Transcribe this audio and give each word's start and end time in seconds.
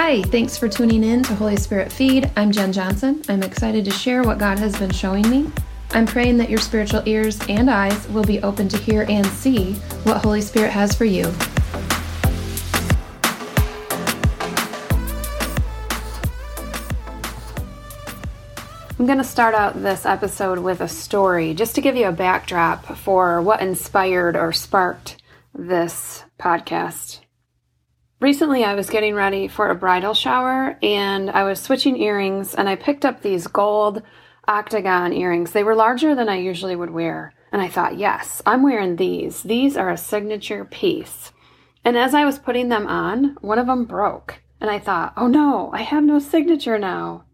Hi, 0.00 0.22
thanks 0.22 0.56
for 0.56 0.68
tuning 0.68 1.02
in 1.02 1.24
to 1.24 1.34
Holy 1.34 1.56
Spirit 1.56 1.90
Feed. 1.90 2.30
I'm 2.36 2.52
Jen 2.52 2.72
Johnson. 2.72 3.20
I'm 3.28 3.42
excited 3.42 3.84
to 3.84 3.90
share 3.90 4.22
what 4.22 4.38
God 4.38 4.56
has 4.60 4.78
been 4.78 4.92
showing 4.92 5.28
me. 5.28 5.50
I'm 5.90 6.06
praying 6.06 6.36
that 6.36 6.48
your 6.48 6.60
spiritual 6.60 7.02
ears 7.04 7.40
and 7.48 7.68
eyes 7.68 8.08
will 8.10 8.22
be 8.22 8.40
open 8.44 8.68
to 8.68 8.78
hear 8.78 9.06
and 9.08 9.26
see 9.26 9.72
what 10.04 10.24
Holy 10.24 10.40
Spirit 10.40 10.70
has 10.70 10.94
for 10.94 11.04
you. 11.04 11.24
I'm 19.00 19.06
going 19.06 19.18
to 19.18 19.24
start 19.24 19.56
out 19.56 19.82
this 19.82 20.06
episode 20.06 20.60
with 20.60 20.80
a 20.80 20.88
story 20.88 21.54
just 21.54 21.74
to 21.74 21.80
give 21.80 21.96
you 21.96 22.06
a 22.06 22.12
backdrop 22.12 22.96
for 22.98 23.42
what 23.42 23.60
inspired 23.60 24.36
or 24.36 24.52
sparked 24.52 25.20
this 25.54 26.22
podcast. 26.38 27.18
Recently, 28.20 28.64
I 28.64 28.74
was 28.74 28.90
getting 28.90 29.14
ready 29.14 29.46
for 29.46 29.70
a 29.70 29.76
bridal 29.76 30.12
shower 30.12 30.76
and 30.82 31.30
I 31.30 31.44
was 31.44 31.60
switching 31.60 31.96
earrings 31.96 32.52
and 32.52 32.68
I 32.68 32.74
picked 32.74 33.04
up 33.04 33.22
these 33.22 33.46
gold 33.46 34.02
octagon 34.48 35.12
earrings. 35.12 35.52
They 35.52 35.62
were 35.62 35.76
larger 35.76 36.16
than 36.16 36.28
I 36.28 36.38
usually 36.38 36.74
would 36.74 36.90
wear. 36.90 37.32
And 37.52 37.62
I 37.62 37.68
thought, 37.68 37.96
yes, 37.96 38.42
I'm 38.44 38.64
wearing 38.64 38.96
these. 38.96 39.44
These 39.44 39.76
are 39.76 39.88
a 39.88 39.96
signature 39.96 40.64
piece. 40.64 41.30
And 41.84 41.96
as 41.96 42.12
I 42.12 42.24
was 42.24 42.40
putting 42.40 42.70
them 42.70 42.88
on, 42.88 43.36
one 43.40 43.60
of 43.60 43.68
them 43.68 43.84
broke. 43.84 44.40
And 44.60 44.68
I 44.68 44.80
thought, 44.80 45.12
oh 45.16 45.28
no, 45.28 45.70
I 45.72 45.82
have 45.82 46.02
no 46.02 46.18
signature 46.18 46.76
now. 46.76 47.24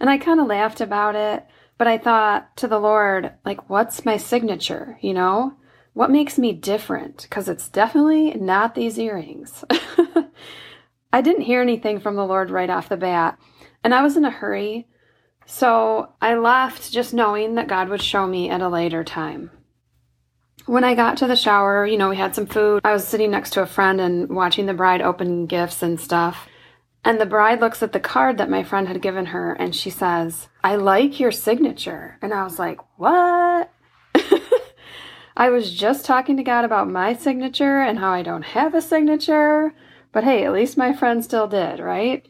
And 0.00 0.10
I 0.10 0.18
kind 0.18 0.40
of 0.40 0.48
laughed 0.48 0.80
about 0.80 1.14
it, 1.14 1.46
but 1.78 1.86
I 1.86 1.96
thought 1.96 2.56
to 2.56 2.66
the 2.66 2.80
Lord, 2.80 3.32
like, 3.44 3.70
what's 3.70 4.04
my 4.04 4.16
signature? 4.16 4.98
You 5.00 5.14
know, 5.14 5.54
what 5.94 6.10
makes 6.10 6.38
me 6.38 6.52
different? 6.52 7.22
Because 7.22 7.48
it's 7.48 7.68
definitely 7.68 8.34
not 8.34 8.74
these 8.74 8.98
earrings. 8.98 9.64
I 11.12 11.20
didn't 11.20 11.42
hear 11.42 11.62
anything 11.62 12.00
from 12.00 12.16
the 12.16 12.26
Lord 12.26 12.50
right 12.50 12.68
off 12.68 12.88
the 12.88 12.96
bat, 12.96 13.38
and 13.82 13.94
I 13.94 14.02
was 14.02 14.16
in 14.16 14.24
a 14.24 14.30
hurry. 14.30 14.88
So 15.46 16.12
I 16.20 16.34
left 16.34 16.90
just 16.90 17.14
knowing 17.14 17.54
that 17.54 17.68
God 17.68 17.88
would 17.88 18.02
show 18.02 18.26
me 18.26 18.50
at 18.50 18.60
a 18.60 18.68
later 18.68 19.04
time. 19.04 19.50
When 20.66 20.82
I 20.82 20.94
got 20.94 21.18
to 21.18 21.26
the 21.26 21.36
shower, 21.36 21.86
you 21.86 21.98
know, 21.98 22.08
we 22.08 22.16
had 22.16 22.34
some 22.34 22.46
food. 22.46 22.80
I 22.84 22.92
was 22.92 23.06
sitting 23.06 23.30
next 23.30 23.50
to 23.50 23.62
a 23.62 23.66
friend 23.66 24.00
and 24.00 24.30
watching 24.30 24.66
the 24.66 24.74
bride 24.74 25.02
open 25.02 25.46
gifts 25.46 25.82
and 25.82 26.00
stuff. 26.00 26.48
And 27.04 27.20
the 27.20 27.26
bride 27.26 27.60
looks 27.60 27.82
at 27.82 27.92
the 27.92 28.00
card 28.00 28.38
that 28.38 28.48
my 28.48 28.64
friend 28.64 28.88
had 28.88 29.02
given 29.02 29.26
her 29.26 29.52
and 29.52 29.76
she 29.76 29.90
says, 29.90 30.48
I 30.64 30.76
like 30.76 31.20
your 31.20 31.30
signature. 31.32 32.16
And 32.22 32.32
I 32.32 32.42
was 32.44 32.58
like, 32.58 32.80
What? 32.96 33.70
I 35.36 35.50
was 35.50 35.74
just 35.74 36.04
talking 36.04 36.36
to 36.36 36.42
God 36.42 36.64
about 36.64 36.90
my 36.90 37.12
signature 37.12 37.80
and 37.80 37.98
how 37.98 38.10
I 38.12 38.22
don't 38.22 38.42
have 38.42 38.74
a 38.74 38.80
signature. 38.80 39.74
But 40.12 40.24
hey, 40.24 40.44
at 40.44 40.52
least 40.52 40.76
my 40.76 40.92
friend 40.92 41.24
still 41.24 41.48
did, 41.48 41.80
right? 41.80 42.26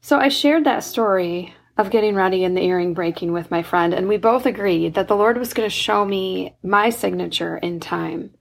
So 0.00 0.18
I 0.18 0.28
shared 0.28 0.64
that 0.64 0.84
story 0.84 1.54
of 1.76 1.90
getting 1.90 2.14
ready 2.14 2.42
and 2.42 2.56
the 2.56 2.62
earring 2.62 2.94
breaking 2.94 3.32
with 3.32 3.50
my 3.50 3.62
friend, 3.62 3.94
and 3.94 4.08
we 4.08 4.16
both 4.16 4.46
agreed 4.46 4.94
that 4.94 5.06
the 5.06 5.16
Lord 5.16 5.36
was 5.36 5.52
going 5.52 5.68
to 5.68 5.74
show 5.74 6.04
me 6.04 6.56
my 6.62 6.90
signature 6.90 7.58
in 7.58 7.78
time. 7.78 8.34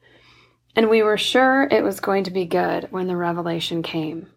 And 0.75 0.89
we 0.89 1.03
were 1.03 1.17
sure 1.17 1.67
it 1.69 1.83
was 1.83 1.99
going 1.99 2.23
to 2.23 2.31
be 2.31 2.45
good 2.45 2.87
when 2.89 3.07
the 3.07 3.15
revelation 3.15 3.83
came. 3.83 4.27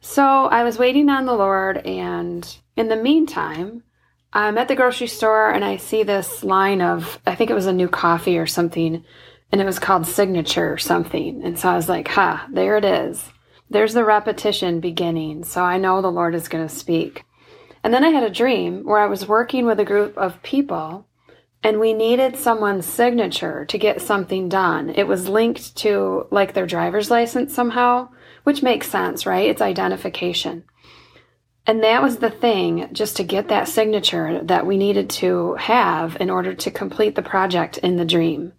So 0.00 0.24
I 0.24 0.64
was 0.64 0.78
waiting 0.78 1.10
on 1.10 1.26
the 1.26 1.34
Lord, 1.34 1.78
and 1.78 2.56
in 2.76 2.88
the 2.88 2.96
meantime, 2.96 3.84
I'm 4.32 4.58
at 4.58 4.68
the 4.68 4.76
grocery 4.76 5.08
store 5.08 5.50
and 5.50 5.64
I 5.64 5.76
see 5.76 6.02
this 6.02 6.44
line 6.44 6.80
of, 6.80 7.18
I 7.26 7.34
think 7.34 7.50
it 7.50 7.54
was 7.54 7.66
a 7.66 7.72
new 7.72 7.88
coffee 7.88 8.38
or 8.38 8.46
something, 8.46 9.04
and 9.50 9.60
it 9.60 9.64
was 9.64 9.80
called 9.80 10.06
Signature 10.06 10.72
or 10.72 10.78
something. 10.78 11.42
And 11.42 11.58
so 11.58 11.68
I 11.68 11.74
was 11.74 11.88
like, 11.88 12.06
ha, 12.08 12.42
huh, 12.42 12.48
there 12.52 12.76
it 12.76 12.84
is. 12.84 13.28
There's 13.68 13.94
the 13.94 14.04
repetition 14.04 14.80
beginning. 14.80 15.44
So 15.44 15.62
I 15.62 15.78
know 15.78 16.00
the 16.00 16.12
Lord 16.12 16.34
is 16.34 16.48
going 16.48 16.66
to 16.66 16.74
speak. 16.74 17.24
And 17.82 17.92
then 17.92 18.04
I 18.04 18.10
had 18.10 18.22
a 18.22 18.30
dream 18.30 18.84
where 18.84 18.98
I 18.98 19.06
was 19.06 19.26
working 19.26 19.66
with 19.66 19.80
a 19.80 19.84
group 19.84 20.16
of 20.16 20.42
people 20.42 21.06
and 21.62 21.78
we 21.78 21.92
needed 21.92 22.36
someone's 22.36 22.86
signature 22.86 23.64
to 23.66 23.78
get 23.78 24.00
something 24.00 24.48
done. 24.48 24.90
It 24.90 25.06
was 25.06 25.28
linked 25.28 25.76
to 25.78 26.26
like 26.30 26.54
their 26.54 26.66
driver's 26.66 27.10
license 27.10 27.54
somehow, 27.54 28.08
which 28.44 28.62
makes 28.62 28.88
sense, 28.88 29.26
right? 29.26 29.50
It's 29.50 29.60
identification. 29.60 30.64
And 31.66 31.82
that 31.82 32.02
was 32.02 32.18
the 32.18 32.30
thing, 32.30 32.88
just 32.92 33.16
to 33.16 33.24
get 33.24 33.48
that 33.48 33.68
signature 33.68 34.42
that 34.42 34.66
we 34.66 34.76
needed 34.76 35.10
to 35.10 35.54
have 35.54 36.16
in 36.20 36.30
order 36.30 36.54
to 36.54 36.70
complete 36.70 37.14
the 37.14 37.22
project 37.22 37.78
in 37.78 37.96
the 37.96 38.04
dream. 38.04 38.54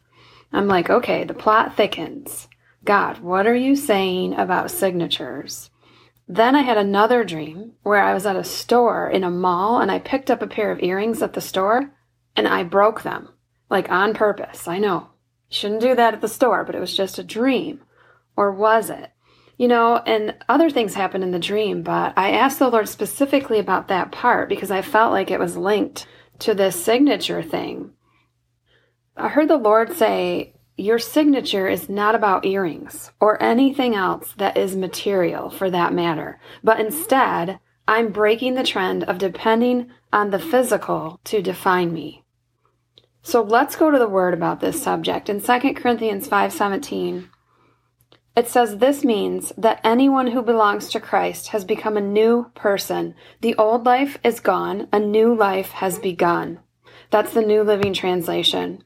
I'm 0.53 0.67
like, 0.67 0.89
okay, 0.89 1.23
the 1.23 1.33
plot 1.33 1.75
thickens. 1.75 2.47
God, 2.83 3.19
what 3.19 3.47
are 3.47 3.55
you 3.55 3.75
saying 3.75 4.33
about 4.35 4.71
signatures? 4.71 5.69
Then 6.27 6.55
I 6.55 6.61
had 6.61 6.77
another 6.77 7.23
dream 7.23 7.73
where 7.83 8.01
I 8.01 8.13
was 8.13 8.25
at 8.25 8.35
a 8.35 8.43
store 8.43 9.09
in 9.09 9.23
a 9.23 9.29
mall 9.29 9.81
and 9.81 9.91
I 9.91 9.99
picked 9.99 10.31
up 10.31 10.41
a 10.41 10.47
pair 10.47 10.71
of 10.71 10.81
earrings 10.81 11.21
at 11.21 11.33
the 11.33 11.41
store 11.41 11.93
and 12.35 12.47
I 12.47 12.63
broke 12.63 13.01
them, 13.01 13.29
like 13.69 13.89
on 13.91 14.13
purpose. 14.13 14.67
I 14.67 14.79
know. 14.79 15.09
Shouldn't 15.49 15.81
do 15.81 15.95
that 15.95 16.13
at 16.13 16.21
the 16.21 16.29
store, 16.29 16.63
but 16.63 16.75
it 16.75 16.79
was 16.79 16.95
just 16.95 17.19
a 17.19 17.23
dream. 17.23 17.81
Or 18.37 18.51
was 18.53 18.89
it? 18.89 19.11
You 19.61 19.67
know, 19.67 19.97
and 20.07 20.33
other 20.49 20.71
things 20.71 20.95
happened 20.95 21.23
in 21.23 21.29
the 21.29 21.37
dream, 21.37 21.83
but 21.83 22.13
I 22.17 22.31
asked 22.31 22.57
the 22.57 22.67
Lord 22.67 22.89
specifically 22.89 23.59
about 23.59 23.89
that 23.89 24.11
part 24.11 24.49
because 24.49 24.71
I 24.71 24.81
felt 24.81 25.11
like 25.11 25.29
it 25.29 25.39
was 25.39 25.55
linked 25.55 26.07
to 26.39 26.55
this 26.55 26.83
signature 26.83 27.43
thing. 27.43 27.91
I 29.15 29.27
heard 29.27 29.49
the 29.49 29.57
Lord 29.57 29.93
say, 29.93 30.55
Your 30.77 30.97
signature 30.97 31.67
is 31.67 31.89
not 31.89 32.15
about 32.15 32.43
earrings 32.43 33.11
or 33.19 33.39
anything 33.39 33.93
else 33.93 34.33
that 34.37 34.57
is 34.57 34.75
material 34.75 35.51
for 35.51 35.69
that 35.69 35.93
matter, 35.93 36.39
but 36.63 36.79
instead, 36.79 37.59
I'm 37.87 38.11
breaking 38.11 38.55
the 38.55 38.63
trend 38.63 39.03
of 39.03 39.19
depending 39.19 39.91
on 40.11 40.31
the 40.31 40.39
physical 40.39 41.19
to 41.25 41.43
define 41.43 41.93
me. 41.93 42.23
So 43.21 43.43
let's 43.43 43.75
go 43.75 43.91
to 43.91 43.99
the 43.99 44.09
word 44.09 44.33
about 44.33 44.59
this 44.59 44.81
subject. 44.81 45.29
In 45.29 45.39
2 45.39 45.75
Corinthians 45.75 46.27
5:17, 46.27 47.29
it 48.35 48.47
says 48.47 48.77
this 48.77 49.03
means 49.03 49.51
that 49.57 49.81
anyone 49.83 50.27
who 50.27 50.41
belongs 50.41 50.89
to 50.89 50.99
Christ 50.99 51.49
has 51.49 51.65
become 51.65 51.97
a 51.97 52.01
new 52.01 52.49
person. 52.55 53.13
The 53.41 53.55
old 53.55 53.85
life 53.85 54.17
is 54.23 54.39
gone, 54.39 54.87
a 54.93 54.99
new 54.99 55.35
life 55.35 55.71
has 55.71 55.99
begun. 55.99 56.59
That's 57.09 57.33
the 57.33 57.41
New 57.41 57.63
Living 57.63 57.93
Translation. 57.93 58.83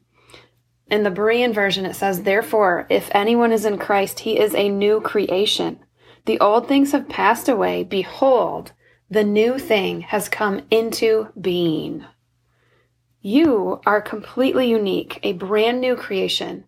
In 0.88 1.03
the 1.03 1.11
Berean 1.11 1.53
version, 1.53 1.85
it 1.85 1.95
says, 1.95 2.23
Therefore, 2.23 2.88
if 2.89 3.09
anyone 3.11 3.51
is 3.51 3.66
in 3.66 3.78
Christ, 3.78 4.19
he 4.19 4.39
is 4.39 4.55
a 4.55 4.69
new 4.69 5.00
creation. 5.00 5.79
The 6.25 6.39
old 6.39 6.67
things 6.67 6.91
have 6.91 7.07
passed 7.07 7.47
away. 7.47 7.84
Behold, 7.84 8.72
the 9.09 9.23
new 9.23 9.59
thing 9.59 10.01
has 10.01 10.28
come 10.28 10.61
into 10.72 11.29
being. 11.39 12.03
You 13.22 13.79
are 13.85 14.01
completely 14.01 14.69
unique, 14.69 15.19
a 15.22 15.34
brand 15.34 15.81
new 15.81 15.95
creation. 15.95 16.66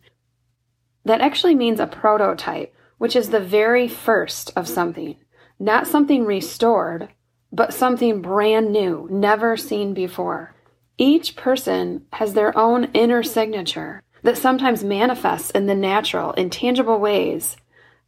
That 1.08 1.22
actually 1.22 1.56
means 1.56 1.80
a 1.80 1.88
prototype, 1.88 2.76
which 2.98 3.16
is 3.16 3.30
the 3.30 3.40
very 3.40 3.88
first 3.88 4.52
of 4.58 4.68
something. 4.68 5.16
Not 5.58 5.88
something 5.88 6.26
restored, 6.26 7.08
but 7.50 7.74
something 7.74 8.22
brand 8.22 8.74
new, 8.74 9.08
never 9.10 9.56
seen 9.56 9.94
before. 9.94 10.54
Each 10.98 11.38
person 11.38 12.06
has 12.12 12.34
their 12.34 12.58
own 12.58 12.90
inner 12.94 13.24
signature 13.24 14.04
that 14.24 14.38
sometimes 14.38 14.84
manifests 14.84 15.50
in 15.52 15.66
the 15.66 15.76
natural, 15.76 16.34
intangible 16.34 17.00
ways. 17.00 17.56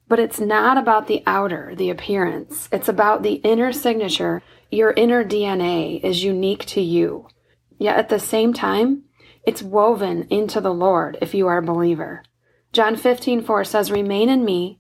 But 0.10 0.20
it's 0.20 0.42
not 0.42 0.78
about 0.78 1.08
the 1.08 1.24
outer, 1.26 1.74
the 1.76 1.92
appearance. 1.92 2.68
It's 2.70 2.90
about 2.90 3.24
the 3.24 3.36
inner 3.36 3.72
signature. 3.72 4.44
Your 4.72 4.92
inner 4.92 5.24
DNA 5.24 6.04
is 6.04 6.26
unique 6.26 6.66
to 6.66 6.82
you. 6.82 7.30
Yet 7.78 7.96
at 7.96 8.10
the 8.10 8.20
same 8.20 8.54
time, 8.54 9.04
it's 9.46 9.64
woven 9.64 10.28
into 10.30 10.60
the 10.60 10.74
Lord 10.74 11.18
if 11.22 11.34
you 11.34 11.48
are 11.48 11.60
a 11.60 11.64
believer. 11.64 12.24
John 12.72 12.96
15, 12.96 13.42
4 13.42 13.64
says, 13.64 13.92
Remain 13.92 14.30
in 14.30 14.46
me, 14.46 14.80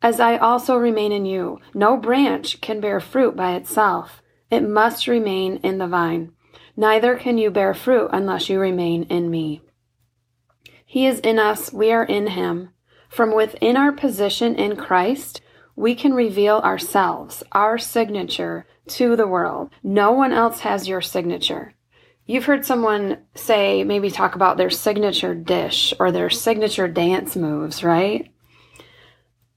as 0.00 0.20
I 0.20 0.36
also 0.36 0.76
remain 0.76 1.12
in 1.12 1.26
you. 1.26 1.58
No 1.74 1.96
branch 1.96 2.60
can 2.60 2.80
bear 2.80 3.00
fruit 3.00 3.36
by 3.36 3.54
itself. 3.54 4.22
It 4.50 4.62
must 4.62 5.06
remain 5.06 5.56
in 5.62 5.78
the 5.78 5.86
vine. 5.86 6.32
Neither 6.76 7.16
can 7.16 7.38
you 7.38 7.50
bear 7.50 7.74
fruit 7.74 8.08
unless 8.12 8.48
you 8.48 8.60
remain 8.60 9.02
in 9.04 9.30
me. 9.30 9.62
He 10.86 11.06
is 11.06 11.20
in 11.20 11.38
us, 11.38 11.72
we 11.72 11.92
are 11.92 12.04
in 12.04 12.28
him. 12.28 12.70
From 13.08 13.34
within 13.34 13.76
our 13.76 13.92
position 13.92 14.54
in 14.54 14.76
Christ, 14.76 15.42
we 15.76 15.94
can 15.94 16.14
reveal 16.14 16.58
ourselves, 16.58 17.42
our 17.52 17.78
signature, 17.78 18.66
to 18.86 19.16
the 19.16 19.26
world. 19.26 19.70
No 19.82 20.12
one 20.12 20.32
else 20.32 20.60
has 20.60 20.88
your 20.88 21.00
signature. 21.00 21.74
You've 22.30 22.44
heard 22.44 22.66
someone 22.66 23.16
say, 23.34 23.84
maybe 23.84 24.10
talk 24.10 24.34
about 24.34 24.58
their 24.58 24.68
signature 24.68 25.34
dish 25.34 25.94
or 25.98 26.12
their 26.12 26.28
signature 26.28 26.86
dance 26.86 27.36
moves, 27.36 27.82
right? 27.82 28.30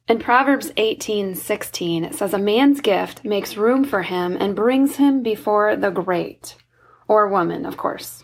In 0.07 0.19
Proverbs 0.19 0.71
18 0.77 1.35
16, 1.35 2.05
it 2.05 2.15
says, 2.15 2.33
A 2.33 2.37
man's 2.37 2.79
gift 2.79 3.25
makes 3.25 3.57
room 3.57 3.83
for 3.83 4.03
him 4.03 4.37
and 4.39 4.55
brings 4.55 4.95
him 4.95 5.21
before 5.21 5.75
the 5.75 5.89
great, 5.89 6.55
or 7.09 7.27
woman, 7.27 7.65
of 7.65 7.75
course. 7.75 8.23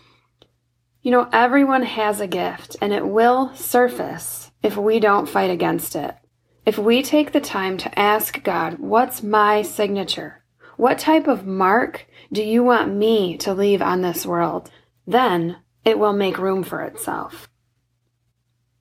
You 1.02 1.10
know, 1.10 1.28
everyone 1.30 1.82
has 1.82 2.18
a 2.18 2.26
gift 2.26 2.74
and 2.80 2.90
it 2.94 3.06
will 3.06 3.54
surface 3.54 4.50
if 4.62 4.78
we 4.78 4.98
don't 4.98 5.28
fight 5.28 5.50
against 5.50 5.94
it. 5.94 6.16
if 6.64 6.78
we 6.78 7.02
take 7.02 7.32
the 7.32 7.40
time 7.40 7.76
to 7.78 7.98
ask 7.98 8.42
God, 8.42 8.78
what's 8.78 9.22
my 9.22 9.60
signature? 9.60 10.42
What 10.78 11.00
type 11.00 11.26
of 11.26 11.44
mark 11.44 12.06
do 12.30 12.40
you 12.40 12.62
want 12.62 12.94
me 12.94 13.36
to 13.38 13.52
leave 13.52 13.82
on 13.82 14.00
this 14.00 14.24
world? 14.24 14.70
Then 15.08 15.56
it 15.84 15.98
will 15.98 16.12
make 16.12 16.38
room 16.38 16.62
for 16.62 16.82
itself. 16.82 17.48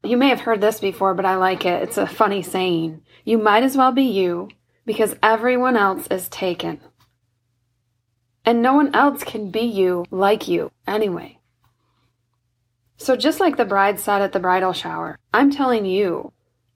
You 0.04 0.16
may 0.16 0.30
have 0.30 0.42
heard 0.42 0.62
this 0.62 0.80
before, 0.80 1.16
but 1.16 1.26
I 1.26 1.38
like 1.38 1.66
it. 1.66 1.82
It's 1.82 1.98
a 1.98 2.06
funny 2.06 2.44
saying. 2.44 3.02
You 3.26 3.40
might 3.40 3.64
as 3.64 3.76
well 3.76 3.92
be 3.92 4.04
you 4.04 4.50
because 4.86 5.16
everyone 5.24 5.76
else 5.76 6.06
is 6.12 6.30
taken. 6.30 6.82
And 8.46 8.62
no 8.62 8.76
one 8.76 8.94
else 8.94 9.24
can 9.24 9.50
be 9.50 9.62
you 9.62 10.06
like 10.12 10.48
you 10.48 10.72
anyway. 10.86 11.40
So, 12.98 13.16
just 13.16 13.40
like 13.40 13.58
the 13.58 13.66
bride 13.66 14.00
said 14.00 14.22
at 14.22 14.34
the 14.34 14.40
bridal 14.40 14.74
shower, 14.74 15.18
I'm 15.34 15.50
telling 15.50 15.86
you, 15.86 16.32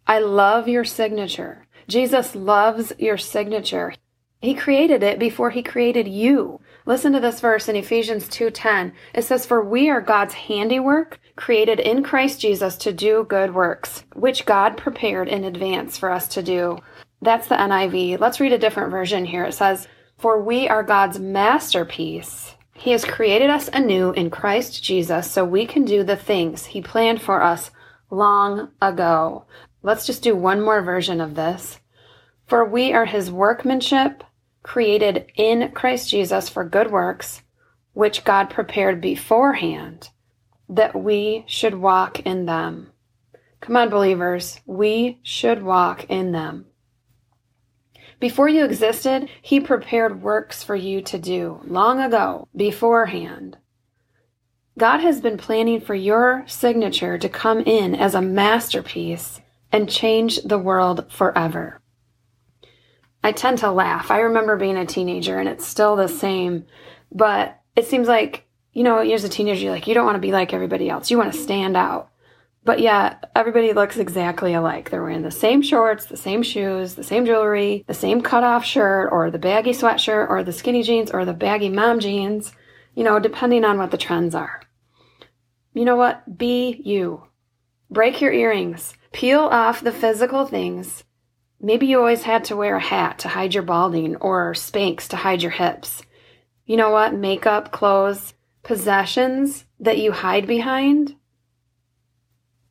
I 0.07 0.17
love 0.17 0.67
your 0.67 0.83
signature. 0.83 1.67
Jesus 1.87 2.33
loves 2.33 2.91
your 2.97 3.19
signature. 3.19 3.93
He 4.41 4.55
created 4.55 5.03
it 5.03 5.19
before 5.19 5.51
he 5.51 5.61
created 5.61 6.07
you. 6.07 6.59
Listen 6.87 7.13
to 7.13 7.19
this 7.19 7.39
verse 7.39 7.69
in 7.69 7.75
Ephesians 7.75 8.27
2:10. 8.27 8.91
It 9.13 9.21
says 9.21 9.45
for 9.45 9.63
we 9.63 9.87
are 9.87 10.01
God's 10.01 10.33
handiwork, 10.33 11.19
created 11.35 11.79
in 11.79 12.01
Christ 12.01 12.41
Jesus 12.41 12.75
to 12.77 12.91
do 12.91 13.23
good 13.29 13.53
works, 13.53 14.03
which 14.15 14.47
God 14.47 14.77
prepared 14.77 15.27
in 15.27 15.43
advance 15.43 15.95
for 15.95 16.09
us 16.09 16.27
to 16.29 16.41
do. 16.41 16.79
That's 17.21 17.47
the 17.47 17.61
NIV. 17.61 18.17
Let's 18.17 18.39
read 18.39 18.51
a 18.51 18.57
different 18.57 18.89
version 18.89 19.25
here. 19.25 19.43
It 19.43 19.53
says, 19.53 19.87
"For 20.17 20.41
we 20.41 20.67
are 20.67 20.81
God's 20.81 21.19
masterpiece. 21.19 22.55
He 22.73 22.93
has 22.93 23.05
created 23.05 23.51
us 23.51 23.69
anew 23.71 24.09
in 24.11 24.31
Christ 24.31 24.83
Jesus 24.83 25.29
so 25.29 25.45
we 25.45 25.67
can 25.67 25.85
do 25.85 26.01
the 26.01 26.15
things 26.15 26.65
he 26.65 26.81
planned 26.81 27.21
for 27.21 27.43
us 27.43 27.69
long 28.09 28.69
ago." 28.81 29.43
Let's 29.83 30.07
just 30.07 30.23
do 30.23 30.35
one 30.35 30.61
more 30.61 30.81
version 30.81 31.21
of 31.21 31.35
this. 31.35 31.79
For 32.47 32.65
we 32.65 32.91
are 32.91 33.05
his 33.05 33.31
workmanship, 33.31 34.23
created 34.63 35.25
in 35.35 35.71
Christ 35.71 36.09
Jesus 36.09 36.49
for 36.49 36.63
good 36.63 36.91
works, 36.91 37.41
which 37.93 38.23
God 38.23 38.49
prepared 38.49 39.01
beforehand 39.01 40.09
that 40.69 40.95
we 40.95 41.43
should 41.47 41.75
walk 41.75 42.21
in 42.21 42.45
them. 42.45 42.91
Come 43.59 43.75
on, 43.75 43.89
believers, 43.89 44.59
we 44.65 45.19
should 45.21 45.61
walk 45.61 46.05
in 46.05 46.31
them. 46.31 46.65
Before 48.19 48.47
you 48.47 48.63
existed, 48.63 49.29
He 49.41 49.59
prepared 49.59 50.21
works 50.21 50.63
for 50.63 50.75
you 50.75 51.01
to 51.01 51.17
do 51.17 51.59
long 51.65 51.99
ago, 51.99 52.47
beforehand. 52.55 53.57
God 54.77 54.99
has 54.99 55.19
been 55.19 55.37
planning 55.37 55.81
for 55.81 55.95
your 55.95 56.43
signature 56.47 57.17
to 57.17 57.27
come 57.27 57.59
in 57.59 57.93
as 57.93 58.15
a 58.15 58.21
masterpiece 58.21 59.41
and 59.71 59.89
change 59.89 60.41
the 60.43 60.59
world 60.59 61.11
forever. 61.11 61.80
I 63.23 63.31
tend 63.31 63.59
to 63.59 63.71
laugh. 63.71 64.09
I 64.09 64.19
remember 64.19 64.57
being 64.57 64.77
a 64.77 64.85
teenager 64.85 65.37
and 65.37 65.47
it's 65.47 65.65
still 65.65 65.95
the 65.95 66.07
same, 66.07 66.65
but 67.11 67.59
it 67.75 67.85
seems 67.85 68.07
like, 68.07 68.47
you 68.73 68.83
know, 68.83 68.99
as 68.99 69.23
a 69.23 69.29
teenager, 69.29 69.61
you're 69.61 69.73
like, 69.73 69.87
you 69.87 69.93
don't 69.93 70.05
want 70.05 70.15
to 70.15 70.21
be 70.21 70.31
like 70.31 70.53
everybody 70.53 70.89
else. 70.89 71.11
You 71.11 71.17
want 71.17 71.33
to 71.33 71.39
stand 71.39 71.77
out. 71.77 72.09
But 72.63 72.79
yeah, 72.79 73.17
everybody 73.35 73.73
looks 73.73 73.97
exactly 73.97 74.53
alike. 74.53 74.89
They're 74.89 75.01
wearing 75.01 75.23
the 75.23 75.31
same 75.31 75.61
shorts, 75.61 76.05
the 76.05 76.17
same 76.17 76.43
shoes, 76.43 76.93
the 76.93 77.03
same 77.03 77.25
jewelry, 77.25 77.83
the 77.87 77.93
same 77.93 78.21
cutoff 78.21 78.63
shirt, 78.63 79.09
or 79.11 79.31
the 79.31 79.39
baggy 79.39 79.71
sweatshirt, 79.71 80.29
or 80.29 80.43
the 80.43 80.53
skinny 80.53 80.83
jeans, 80.83 81.09
or 81.09 81.25
the 81.25 81.33
baggy 81.33 81.69
mom 81.69 81.99
jeans, 81.99 82.53
you 82.93 83.03
know, 83.03 83.19
depending 83.19 83.65
on 83.65 83.79
what 83.79 83.89
the 83.89 83.97
trends 83.97 84.35
are. 84.35 84.61
You 85.73 85.85
know 85.85 85.95
what? 85.95 86.37
Be 86.37 86.81
you. 86.85 87.23
Break 87.89 88.21
your 88.21 88.31
earrings. 88.31 88.93
Peel 89.11 89.41
off 89.41 89.81
the 89.81 89.91
physical 89.91 90.45
things 90.45 91.03
Maybe 91.63 91.85
you 91.85 91.99
always 91.99 92.23
had 92.23 92.45
to 92.45 92.55
wear 92.55 92.77
a 92.77 92.81
hat 92.81 93.19
to 93.19 93.27
hide 93.27 93.53
your 93.53 93.61
balding 93.61 94.15
or 94.15 94.53
Spanx 94.53 95.07
to 95.09 95.15
hide 95.15 95.43
your 95.43 95.51
hips. 95.51 96.01
You 96.65 96.75
know 96.75 96.89
what? 96.89 97.13
Makeup, 97.13 97.71
clothes, 97.71 98.33
possessions 98.63 99.65
that 99.79 99.99
you 99.99 100.11
hide 100.11 100.47
behind. 100.47 101.15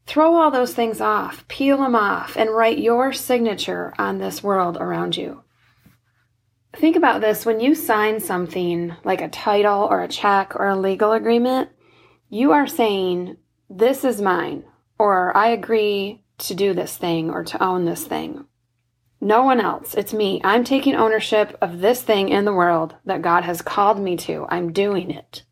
Throw 0.07 0.35
all 0.35 0.51
those 0.51 0.75
things 0.75 1.01
off, 1.01 1.47
peel 1.47 1.77
them 1.77 1.95
off, 1.95 2.37
and 2.37 2.51
write 2.51 2.79
your 2.79 3.13
signature 3.13 3.95
on 3.97 4.19
this 4.19 4.43
world 4.43 4.77
around 4.77 5.17
you. 5.17 5.45
Think 6.75 6.97
about 6.97 7.21
this 7.21 7.47
when 7.47 7.61
you 7.61 7.77
sign 7.77 8.19
something 8.19 8.97
like 9.05 9.21
a 9.21 9.29
title 9.29 9.85
or 9.85 10.03
a 10.03 10.09
check 10.09 10.57
or 10.57 10.67
a 10.67 10.77
legal 10.77 11.13
agreement, 11.13 11.69
you 12.29 12.51
are 12.51 12.67
saying, 12.67 13.37
This 13.69 14.05
is 14.05 14.21
mine, 14.21 14.65
or 14.99 15.37
I 15.37 15.51
agree 15.51 16.25
to 16.39 16.55
do 16.55 16.75
this 16.75 16.97
thing 16.97 17.31
or 17.31 17.45
to 17.45 17.63
own 17.63 17.85
this 17.85 18.05
thing. 18.05 18.47
No 19.21 19.43
one 19.43 19.61
else. 19.61 19.95
It's 19.95 20.15
me. 20.15 20.41
I'm 20.43 20.65
taking 20.65 20.95
ownership 20.95 21.57
of 21.61 21.81
this 21.81 22.01
thing 22.01 22.31
in 22.31 22.47
the 22.47 22.55
world 22.55 22.97
that 23.05 23.21
God 23.21 23.45
has 23.45 23.61
called 23.61 24.01
me 24.01 24.17
to. 24.17 24.47
I'm 24.49 24.73
doing 24.73 25.11
it. 25.11 25.45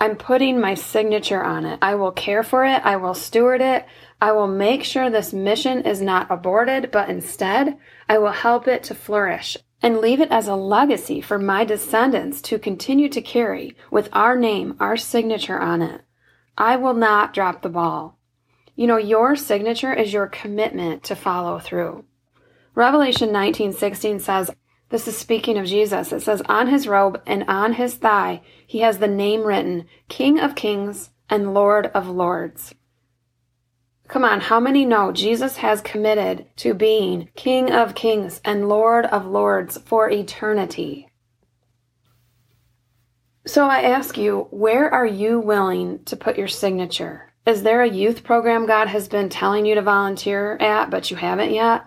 I'm 0.00 0.16
putting 0.16 0.60
my 0.60 0.74
signature 0.74 1.42
on 1.42 1.66
it. 1.66 1.78
I 1.82 1.94
will 1.94 2.12
care 2.12 2.42
for 2.42 2.64
it. 2.64 2.84
I 2.84 2.96
will 2.96 3.14
steward 3.14 3.60
it. 3.60 3.86
I 4.20 4.32
will 4.32 4.46
make 4.46 4.82
sure 4.82 5.10
this 5.10 5.34
mission 5.34 5.82
is 5.82 6.00
not 6.00 6.30
aborted, 6.30 6.90
but 6.90 7.10
instead, 7.10 7.76
I 8.08 8.16
will 8.18 8.32
help 8.32 8.66
it 8.66 8.82
to 8.84 8.94
flourish 8.94 9.58
and 9.82 9.98
leave 9.98 10.20
it 10.20 10.30
as 10.30 10.48
a 10.48 10.54
legacy 10.54 11.20
for 11.20 11.38
my 11.38 11.64
descendants 11.64 12.40
to 12.42 12.58
continue 12.58 13.10
to 13.10 13.20
carry 13.20 13.76
with 13.90 14.08
our 14.12 14.36
name, 14.36 14.74
our 14.80 14.96
signature 14.96 15.60
on 15.60 15.82
it. 15.82 16.00
I 16.56 16.76
will 16.76 16.94
not 16.94 17.34
drop 17.34 17.60
the 17.60 17.68
ball. 17.68 18.18
You 18.74 18.86
know, 18.86 18.96
your 18.96 19.36
signature 19.36 19.92
is 19.92 20.12
your 20.14 20.26
commitment 20.26 21.04
to 21.04 21.16
follow 21.16 21.58
through. 21.58 22.04
Revelation 22.76 23.30
19:16 23.30 24.20
says, 24.20 24.52
this 24.88 25.08
is 25.08 25.16
speaking 25.16 25.58
of 25.58 25.66
Jesus. 25.66 26.12
It 26.12 26.20
says, 26.20 26.42
On 26.42 26.68
his 26.68 26.86
robe 26.86 27.20
and 27.26 27.44
on 27.48 27.72
his 27.72 27.96
thigh, 27.96 28.42
he 28.66 28.80
has 28.80 28.98
the 28.98 29.08
name 29.08 29.42
written, 29.42 29.86
King 30.08 30.38
of 30.38 30.54
Kings 30.54 31.10
and 31.28 31.52
Lord 31.52 31.86
of 31.86 32.08
Lords. 32.08 32.72
Come 34.06 34.24
on, 34.24 34.40
how 34.40 34.60
many 34.60 34.84
know 34.84 35.10
Jesus 35.10 35.56
has 35.56 35.80
committed 35.80 36.46
to 36.58 36.72
being 36.72 37.28
King 37.34 37.72
of 37.72 37.96
Kings 37.96 38.40
and 38.44 38.68
Lord 38.68 39.06
of 39.06 39.26
Lords 39.26 39.76
for 39.84 40.08
eternity? 40.08 41.08
So 43.44 43.66
I 43.66 43.82
ask 43.82 44.16
you, 44.16 44.46
where 44.52 44.88
are 44.92 45.06
you 45.06 45.40
willing 45.40 46.04
to 46.04 46.16
put 46.16 46.38
your 46.38 46.48
signature? 46.48 47.32
Is 47.44 47.64
there 47.64 47.82
a 47.82 47.88
youth 47.88 48.22
program 48.22 48.66
God 48.66 48.86
has 48.86 49.08
been 49.08 49.28
telling 49.28 49.66
you 49.66 49.74
to 49.74 49.82
volunteer 49.82 50.56
at, 50.58 50.90
but 50.90 51.10
you 51.10 51.16
haven't 51.16 51.52
yet? 51.52 51.86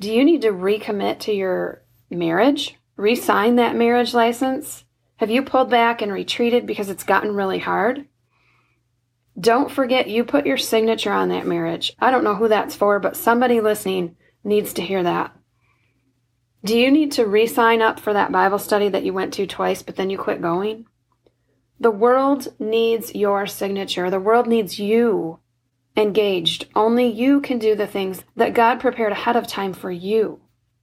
Do 0.00 0.10
you 0.10 0.24
need 0.24 0.40
to 0.42 0.48
recommit 0.48 1.18
to 1.20 1.32
your 1.32 1.82
marriage? 2.10 2.74
Resign 2.96 3.56
that 3.56 3.76
marriage 3.76 4.14
license? 4.14 4.84
Have 5.16 5.30
you 5.30 5.42
pulled 5.42 5.68
back 5.68 6.00
and 6.00 6.10
retreated 6.10 6.66
because 6.66 6.88
it's 6.88 7.04
gotten 7.04 7.34
really 7.34 7.58
hard? 7.58 8.06
Don't 9.38 9.70
forget 9.70 10.08
you 10.08 10.24
put 10.24 10.46
your 10.46 10.56
signature 10.56 11.12
on 11.12 11.28
that 11.28 11.46
marriage. 11.46 11.94
I 11.98 12.10
don't 12.10 12.24
know 12.24 12.34
who 12.34 12.48
that's 12.48 12.74
for, 12.74 12.98
but 12.98 13.14
somebody 13.14 13.60
listening 13.60 14.16
needs 14.42 14.72
to 14.74 14.82
hear 14.82 15.02
that. 15.02 15.36
Do 16.64 16.78
you 16.78 16.90
need 16.90 17.12
to 17.12 17.26
re 17.26 17.46
sign 17.46 17.82
up 17.82 18.00
for 18.00 18.14
that 18.14 18.32
Bible 18.32 18.58
study 18.58 18.88
that 18.88 19.04
you 19.04 19.12
went 19.12 19.34
to 19.34 19.46
twice, 19.46 19.82
but 19.82 19.96
then 19.96 20.08
you 20.08 20.16
quit 20.16 20.40
going? 20.40 20.86
The 21.78 21.90
world 21.90 22.48
needs 22.58 23.14
your 23.14 23.46
signature. 23.46 24.08
The 24.08 24.18
world 24.18 24.46
needs 24.46 24.78
you 24.78 25.40
engaged. 25.96 26.66
Only 26.74 27.06
you 27.06 27.40
can 27.40 27.58
do 27.58 27.74
the 27.74 27.86
things 27.86 28.24
that 28.36 28.54
God 28.54 28.80
prepared 28.80 29.12
ahead 29.12 29.36
of 29.36 29.46
time 29.46 29.72
for 29.72 29.90
you. 29.90 30.40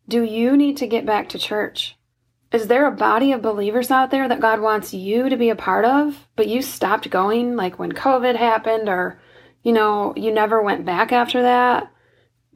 Do 0.07 0.23
you 0.23 0.55
need 0.55 0.77
to 0.77 0.87
get 0.87 1.05
back 1.05 1.29
to 1.29 1.39
church? 1.39 1.97
Is 2.51 2.67
there 2.67 2.85
a 2.85 2.91
body 2.91 3.33
of 3.33 3.41
believers 3.41 3.91
out 3.91 4.09
there 4.09 4.27
that 4.27 4.39
God 4.39 4.61
wants 4.61 4.93
you 4.93 5.27
to 5.27 5.35
be 5.35 5.49
a 5.49 5.55
part 5.55 5.83
of, 5.83 6.27
but 6.37 6.47
you 6.47 6.61
stopped 6.61 7.09
going 7.09 7.57
like 7.57 7.77
when 7.77 7.91
COVID 7.91 8.37
happened 8.37 8.87
or, 8.87 9.19
you 9.63 9.73
know, 9.73 10.13
you 10.15 10.31
never 10.31 10.61
went 10.61 10.85
back 10.85 11.11
after 11.11 11.41
that? 11.41 11.91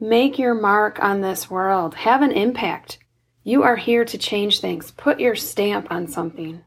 Make 0.00 0.38
your 0.38 0.54
mark 0.54 1.02
on 1.02 1.20
this 1.20 1.50
world. 1.50 1.94
Have 1.94 2.22
an 2.22 2.32
impact. 2.32 2.98
You 3.44 3.64
are 3.64 3.76
here 3.76 4.04
to 4.06 4.16
change 4.16 4.60
things. 4.60 4.90
Put 4.92 5.20
your 5.20 5.34
stamp 5.34 5.88
on 5.90 6.06
something. 6.06 6.64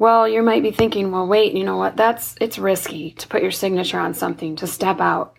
Well, 0.00 0.26
you 0.26 0.42
might 0.42 0.62
be 0.62 0.70
thinking, 0.70 1.12
well, 1.12 1.26
wait, 1.26 1.52
you 1.52 1.62
know 1.62 1.76
what? 1.76 1.94
That's, 1.94 2.34
it's 2.40 2.58
risky 2.58 3.10
to 3.18 3.28
put 3.28 3.42
your 3.42 3.50
signature 3.50 4.00
on 4.00 4.14
something, 4.14 4.56
to 4.56 4.66
step 4.66 4.98
out. 4.98 5.36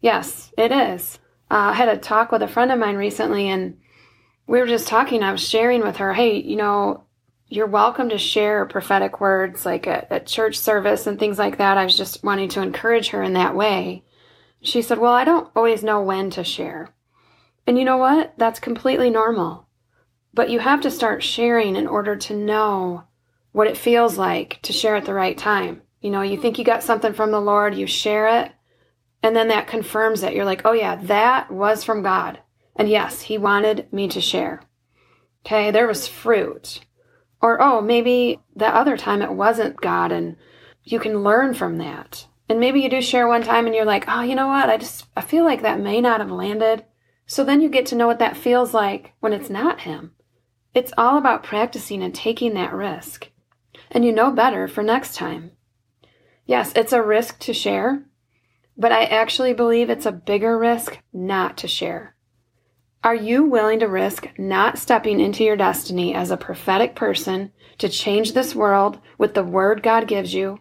Yes, 0.00 0.50
it 0.58 0.72
is. 0.72 1.20
Uh, 1.48 1.70
I 1.70 1.74
had 1.74 1.88
a 1.88 1.96
talk 1.96 2.32
with 2.32 2.42
a 2.42 2.48
friend 2.48 2.72
of 2.72 2.80
mine 2.80 2.96
recently 2.96 3.48
and 3.48 3.78
we 4.48 4.58
were 4.58 4.66
just 4.66 4.88
talking. 4.88 5.22
I 5.22 5.30
was 5.30 5.48
sharing 5.48 5.82
with 5.82 5.98
her, 5.98 6.12
hey, 6.12 6.42
you 6.42 6.56
know, 6.56 7.04
you're 7.46 7.68
welcome 7.68 8.08
to 8.08 8.18
share 8.18 8.66
prophetic 8.66 9.20
words 9.20 9.64
like 9.64 9.86
at, 9.86 10.10
at 10.10 10.26
church 10.26 10.58
service 10.58 11.06
and 11.06 11.16
things 11.16 11.38
like 11.38 11.58
that. 11.58 11.78
I 11.78 11.84
was 11.84 11.96
just 11.96 12.24
wanting 12.24 12.48
to 12.48 12.62
encourage 12.62 13.10
her 13.10 13.22
in 13.22 13.34
that 13.34 13.54
way. 13.54 14.02
She 14.60 14.82
said, 14.82 14.98
well, 14.98 15.12
I 15.12 15.22
don't 15.22 15.52
always 15.54 15.84
know 15.84 16.02
when 16.02 16.30
to 16.30 16.42
share. 16.42 16.92
And 17.64 17.78
you 17.78 17.84
know 17.84 17.98
what? 17.98 18.34
That's 18.36 18.58
completely 18.58 19.08
normal. 19.08 19.68
But 20.34 20.50
you 20.50 20.58
have 20.58 20.80
to 20.80 20.90
start 20.90 21.22
sharing 21.22 21.76
in 21.76 21.86
order 21.86 22.16
to 22.16 22.34
know 22.36 23.04
what 23.52 23.66
it 23.66 23.76
feels 23.76 24.16
like 24.16 24.60
to 24.62 24.72
share 24.72 24.96
at 24.96 25.04
the 25.04 25.14
right 25.14 25.36
time. 25.36 25.82
You 26.00 26.10
know, 26.10 26.22
you 26.22 26.40
think 26.40 26.58
you 26.58 26.64
got 26.64 26.82
something 26.82 27.12
from 27.12 27.30
the 27.30 27.40
Lord, 27.40 27.74
you 27.74 27.86
share 27.86 28.42
it, 28.42 28.52
And 29.22 29.36
then 29.36 29.48
that 29.48 29.66
confirms 29.66 30.22
it. 30.22 30.34
You're 30.34 30.44
like, 30.44 30.62
oh 30.64 30.72
yeah, 30.72 30.96
that 30.96 31.50
was 31.50 31.84
from 31.84 32.02
God. 32.02 32.40
And 32.76 32.88
yes, 32.88 33.22
he 33.22 33.36
wanted 33.36 33.92
me 33.92 34.08
to 34.08 34.20
share. 34.20 34.62
Okay, 35.44 35.70
there 35.70 35.86
was 35.86 36.08
fruit. 36.08 36.80
Or, 37.42 37.60
oh, 37.60 37.80
maybe 37.80 38.40
that 38.56 38.74
other 38.74 38.96
time 38.96 39.22
it 39.22 39.32
wasn't 39.32 39.80
God 39.80 40.12
and 40.12 40.36
you 40.82 40.98
can 40.98 41.22
learn 41.22 41.54
from 41.54 41.78
that. 41.78 42.26
And 42.48 42.60
maybe 42.60 42.80
you 42.80 42.90
do 42.90 43.00
share 43.00 43.28
one 43.28 43.42
time 43.42 43.66
and 43.66 43.74
you're 43.74 43.84
like, 43.84 44.04
oh, 44.08 44.22
you 44.22 44.34
know 44.34 44.48
what? 44.48 44.68
I 44.68 44.76
just, 44.76 45.06
I 45.16 45.20
feel 45.20 45.44
like 45.44 45.62
that 45.62 45.80
may 45.80 46.00
not 46.00 46.20
have 46.20 46.30
landed. 46.30 46.84
So 47.26 47.44
then 47.44 47.60
you 47.60 47.68
get 47.68 47.86
to 47.86 47.94
know 47.94 48.06
what 48.06 48.18
that 48.18 48.36
feels 48.36 48.74
like 48.74 49.12
when 49.20 49.32
it's 49.32 49.48
not 49.50 49.80
Him. 49.80 50.12
It's 50.74 50.92
all 50.98 51.16
about 51.16 51.42
practicing 51.44 52.02
and 52.02 52.14
taking 52.14 52.54
that 52.54 52.72
risk. 52.72 53.29
And 53.90 54.04
you 54.04 54.12
know 54.12 54.30
better 54.30 54.68
for 54.68 54.82
next 54.82 55.16
time. 55.16 55.52
Yes, 56.46 56.72
it's 56.74 56.92
a 56.92 57.02
risk 57.02 57.38
to 57.40 57.52
share, 57.52 58.04
but 58.76 58.92
I 58.92 59.04
actually 59.04 59.52
believe 59.52 59.90
it's 59.90 60.06
a 60.06 60.12
bigger 60.12 60.58
risk 60.58 60.98
not 61.12 61.56
to 61.58 61.68
share. 61.68 62.16
Are 63.02 63.14
you 63.14 63.44
willing 63.44 63.80
to 63.80 63.86
risk 63.86 64.28
not 64.36 64.78
stepping 64.78 65.20
into 65.20 65.42
your 65.42 65.56
destiny 65.56 66.14
as 66.14 66.30
a 66.30 66.36
prophetic 66.36 66.94
person 66.94 67.50
to 67.78 67.88
change 67.88 68.34
this 68.34 68.54
world 68.54 69.00
with 69.16 69.32
the 69.32 69.42
word 69.42 69.82
God 69.82 70.06
gives 70.06 70.34
you 70.34 70.60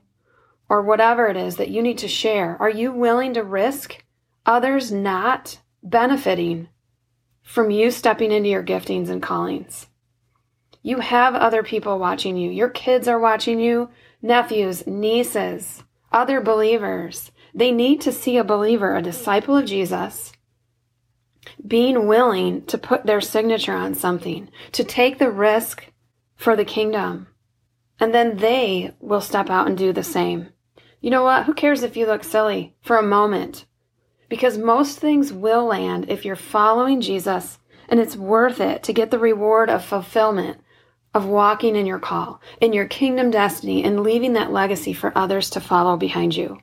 or 0.70 0.82
whatever 0.82 1.28
it 1.28 1.36
is 1.36 1.58
that 1.58 1.70
you 1.70 1.82
need 1.82 1.98
to 1.98 2.08
share? 2.08 2.56
Are 2.62 2.70
you 2.70 2.94
willing 2.94 3.34
to 3.34 3.44
risk 3.44 4.06
others 4.46 4.90
not 4.90 5.60
benefiting 5.84 6.70
from 7.44 7.72
you 7.72 7.92
stepping 7.92 8.32
into 8.32 8.48
your 8.48 8.64
giftings 8.64 9.10
and 9.10 9.22
callings? 9.22 9.89
You 10.82 11.00
have 11.00 11.36
other 11.36 11.64
people 11.64 12.00
watching 12.00 12.38
you. 12.38 12.50
Your 12.50 12.70
kids 12.70 13.08
are 13.08 13.20
watching 13.20 13.60
you, 13.60 13.90
nephews, 14.22 14.88
nieces, 14.88 15.84
other 16.12 16.42
believers. 16.42 17.32
They 17.54 17.72
need 17.72 18.02
to 18.02 18.12
see 18.12 18.38
a 18.38 18.44
believer, 18.44 18.96
a 18.96 19.02
disciple 19.02 19.58
of 19.58 19.66
Jesus 19.66 20.32
being 21.66 22.08
willing 22.08 22.66
to 22.66 22.78
put 22.78 23.06
their 23.06 23.22
signature 23.22 23.74
on 23.74 23.94
something, 23.94 24.50
to 24.72 24.84
take 24.84 25.20
the 25.20 25.32
risk 25.32 25.92
for 26.36 26.56
the 26.56 26.66
kingdom. 26.66 27.28
And 28.00 28.14
then 28.14 28.38
they 28.38 28.94
will 29.00 29.22
step 29.22 29.50
out 29.50 29.68
and 29.68 29.78
do 29.78 29.92
the 29.92 30.04
same. 30.04 30.50
You 31.02 31.10
know 31.10 31.24
what? 31.24 31.46
Who 31.46 31.54
cares 31.54 31.84
if 31.84 31.98
you 31.98 32.06
look 32.06 32.24
silly 32.24 32.76
for 32.82 32.98
a 32.98 33.04
moment? 33.04 33.66
Because 34.30 34.58
most 34.58 35.00
things 35.00 35.34
will 35.34 35.66
land 35.66 36.06
if 36.10 36.24
you're 36.24 36.36
following 36.36 37.02
Jesus 37.02 37.60
and 37.90 38.00
it's 38.00 38.16
worth 38.16 38.62
it 38.62 38.84
to 38.84 38.94
get 38.94 39.12
the 39.12 39.20
reward 39.20 39.70
of 39.70 39.84
fulfillment 39.84 40.60
of 41.14 41.26
walking 41.26 41.76
in 41.76 41.86
your 41.86 42.00
call, 42.00 42.42
in 42.62 42.74
your 42.74 42.86
kingdom 42.86 43.32
destiny, 43.32 43.84
and 43.84 44.02
leaving 44.02 44.34
that 44.34 44.52
legacy 44.52 44.94
for 44.94 45.18
others 45.18 45.50
to 45.50 45.60
follow 45.60 45.98
behind 45.98 46.36
you. 46.36 46.60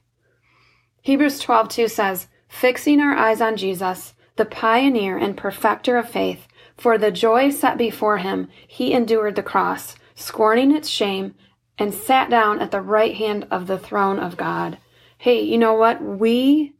Hebrews 1.03 1.41
12 1.41 1.69
2 1.69 1.88
says, 1.88 2.29
Fixing 2.49 3.00
our 3.00 3.15
eyes 3.15 3.41
on 3.41 3.57
Jesus, 3.57 4.15
the 4.37 4.45
pioneer 4.45 5.17
and 5.17 5.37
perfecter 5.37 5.97
of 5.97 6.09
faith, 6.09 6.47
for 6.76 6.99
the 6.99 7.11
joy 7.11 7.50
set 7.50 7.79
before 7.79 8.19
him, 8.19 8.49
he 8.67 8.93
endured 8.93 9.35
the 9.35 9.43
cross, 9.43 9.97
scorning 10.15 10.75
its 10.75 10.88
shame, 10.88 11.35
and 11.79 11.93
sat 11.93 12.31
down 12.31 12.61
at 12.61 12.71
the 12.71 12.81
right 12.81 13.15
hand 13.15 13.47
of 13.50 13.67
the 13.67 13.79
throne 13.79 14.19
of 14.19 14.37
God. 14.37 14.79
Hey, 15.19 15.43
you 15.43 15.59
know 15.59 15.75
what? 15.75 16.03
We 16.03 16.75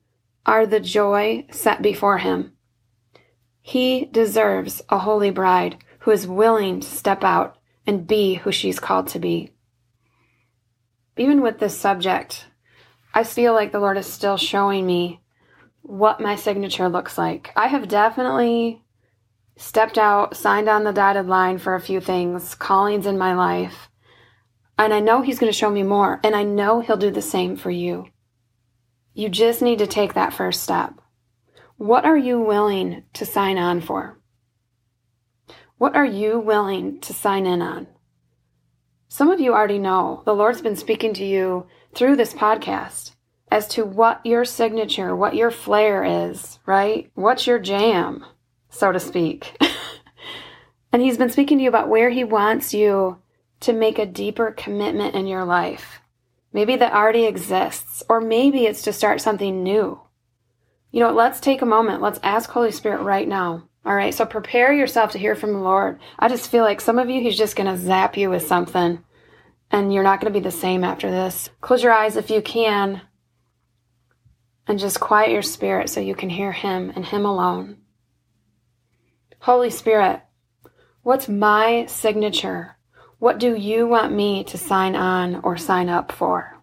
are 0.45 0.67
the 0.67 0.81
joy 0.81 1.47
set 1.51 1.83
before 1.83 2.19
him. 2.19 2.53
He 3.61 4.05
deserves 4.05 4.83
a 4.89 4.99
holy 4.99 5.31
bride 5.31 5.77
who 6.07 6.13
is 6.13 6.25
willing 6.25 6.79
to 6.79 6.89
step 6.89 7.25
out 7.25 7.59
and 7.85 8.07
be 8.07 8.35
who 8.35 8.53
she's 8.53 8.79
called 8.79 9.09
to 9.09 9.19
be. 9.19 9.51
Even 11.17 11.43
with 11.43 11.59
this 11.59 11.77
subject, 11.77 12.47
I 13.13 13.25
feel 13.25 13.55
like 13.55 13.73
the 13.73 13.81
Lord 13.81 13.99
is 13.99 14.07
still 14.07 14.37
showing 14.37 14.87
me 14.87 15.21
what 15.83 16.21
my 16.21 16.37
signature 16.37 16.89
looks 16.89 17.19
like. 17.19 17.51
I 17.57 17.67
have 17.67 17.89
definitely 17.89 18.85
stepped 19.57 19.99
out, 19.99 20.37
signed 20.37 20.69
on 20.69 20.85
the 20.85 20.93
dotted 20.93 21.27
line 21.27 21.59
for 21.59 21.75
a 21.75 21.81
few 21.81 22.01
things, 22.01 22.55
callings 22.55 23.07
in 23.07 23.19
my 23.19 23.35
life. 23.35 23.89
And 24.79 24.95
I 24.95 25.01
know 25.01 25.23
He's 25.23 25.41
going 25.41 25.51
to 25.51 25.59
show 25.59 25.71
me 25.71 25.83
more. 25.83 26.21
And 26.23 26.37
I 26.37 26.45
know 26.45 26.79
He'll 26.79 26.97
do 26.97 27.11
the 27.11 27.21
same 27.21 27.57
for 27.57 27.73
you. 27.73 28.07
You 29.13 29.29
just 29.29 29.61
need 29.61 29.81
to 29.81 29.89
take 29.89 30.15
that 30.15 30.33
first 30.33 30.63
step. 30.63 31.01
What 31.79 32.05
are 32.05 32.17
you 32.17 32.39
willing 32.39 33.03
to 33.15 33.27
sign 33.27 33.59
on 33.59 33.81
for? 33.81 34.16
What 35.79 35.95
are 35.95 36.07
you 36.07 36.39
willing 36.39 37.01
to 37.01 37.13
sign 37.13 37.45
in 37.45 37.61
on? 37.61 37.87
Some 39.09 39.31
of 39.31 39.41
you 39.41 39.53
already 39.53 39.79
know 39.79 40.23
the 40.25 40.35
Lord's 40.35 40.63
been 40.63 40.75
speaking 40.75 41.13
to 41.15 41.25
you 41.25 41.67
through 41.95 42.17
this 42.17 42.33
podcast 42.33 43.13
as 43.51 43.69
to 43.69 43.85
what 43.85 44.25
your 44.25 44.47
signature, 44.47 45.15
what 45.15 45.37
your 45.37 45.51
flair 45.51 46.03
is, 46.03 46.59
right? 46.65 47.11
What's 47.15 47.47
your 47.47 47.59
jam, 47.59 48.25
so 48.71 48.91
to 48.91 48.99
speak. 48.99 49.55
and 50.93 51.03
he's 51.03 51.19
been 51.19 51.29
speaking 51.29 51.59
to 51.59 51.65
you 51.65 51.69
about 51.69 51.91
where 51.91 52.09
he 52.09 52.25
wants 52.25 52.73
you 52.73 53.19
to 53.61 53.75
make 53.75 53.99
a 53.99 54.07
deeper 54.07 54.53
commitment 54.53 55.15
in 55.15 55.27
your 55.27 55.45
life. 55.45 56.01
Maybe 56.55 56.77
that 56.77 56.95
already 56.95 57.27
exists, 57.27 58.03
or 58.09 58.19
maybe 58.19 58.65
it's 58.65 58.81
to 58.83 58.95
start 58.95 59.21
something 59.21 59.63
new. 59.63 60.01
You 60.91 61.01
know, 61.01 61.13
let's 61.13 61.39
take 61.39 61.61
a 61.61 61.67
moment. 61.67 62.01
Let's 62.01 62.21
ask 62.23 62.49
Holy 62.49 62.73
Spirit 62.73 63.03
right 63.03 63.29
now. 63.29 63.69
All 63.87 63.95
right, 63.95 64.13
so 64.13 64.27
prepare 64.27 64.73
yourself 64.73 65.13
to 65.13 65.19
hear 65.19 65.37
from 65.37 65.53
the 65.53 65.61
Lord. 65.61 66.01
I 66.19 66.29
just 66.29 66.51
feel 66.51 66.65
like 66.65 66.81
some 66.81 66.99
of 66.99 67.09
you, 67.09 67.21
He's 67.21 67.39
just 67.39 67.55
going 67.55 67.69
to 67.69 67.81
zap 67.81 68.17
you 68.17 68.29
with 68.29 68.45
something, 68.45 69.05
and 69.71 69.95
you're 69.95 70.03
not 70.03 70.21
going 70.21 70.33
to 70.33 70.37
be 70.37 70.43
the 70.43 70.51
same 70.51 70.83
after 70.83 71.09
this. 71.09 71.51
Close 71.61 71.85
your 71.85 71.93
eyes 71.93 72.17
if 72.17 72.29
you 72.29 72.43
can 72.43 73.03
and 74.67 74.81
just 74.81 74.99
quiet 74.99 75.31
your 75.31 75.43
spirit 75.43 75.89
so 75.89 76.01
you 76.01 76.17
can 76.17 76.31
hear 76.31 76.51
Him 76.51 76.93
and 76.97 77.07
Him 77.07 77.25
alone. 77.25 77.77
Holy 79.39 79.71
Spirit, 79.71 80.21
what's 81.03 81.29
my 81.29 81.87
signature? 81.87 82.79
What 83.21 83.39
do 83.39 83.55
you 83.55 83.87
want 83.87 84.13
me 84.13 84.43
to 84.45 84.59
sign 84.59 84.97
on 84.97 85.37
or 85.45 85.57
sign 85.57 85.89
up 85.89 86.11
for? 86.11 86.56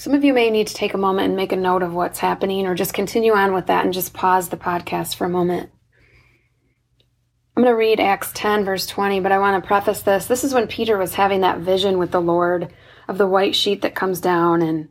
Some 0.00 0.14
of 0.14 0.24
you 0.24 0.32
may 0.32 0.48
need 0.48 0.66
to 0.68 0.72
take 0.72 0.94
a 0.94 0.96
moment 0.96 1.26
and 1.26 1.36
make 1.36 1.52
a 1.52 1.56
note 1.56 1.82
of 1.82 1.92
what's 1.92 2.20
happening 2.20 2.66
or 2.66 2.74
just 2.74 2.94
continue 2.94 3.34
on 3.34 3.52
with 3.52 3.66
that 3.66 3.84
and 3.84 3.92
just 3.92 4.14
pause 4.14 4.48
the 4.48 4.56
podcast 4.56 5.14
for 5.14 5.26
a 5.26 5.28
moment. 5.28 5.68
I'm 7.54 7.62
going 7.62 7.70
to 7.70 7.76
read 7.76 8.00
Acts 8.00 8.30
10, 8.32 8.64
verse 8.64 8.86
20, 8.86 9.20
but 9.20 9.30
I 9.30 9.38
want 9.38 9.62
to 9.62 9.68
preface 9.68 10.00
this. 10.00 10.24
This 10.24 10.42
is 10.42 10.54
when 10.54 10.68
Peter 10.68 10.96
was 10.96 11.12
having 11.12 11.42
that 11.42 11.58
vision 11.58 11.98
with 11.98 12.12
the 12.12 12.20
Lord 12.22 12.72
of 13.08 13.18
the 13.18 13.26
white 13.26 13.54
sheet 13.54 13.82
that 13.82 13.94
comes 13.94 14.22
down 14.22 14.62
and 14.62 14.88